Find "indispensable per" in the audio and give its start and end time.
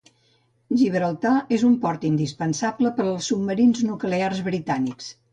2.09-3.05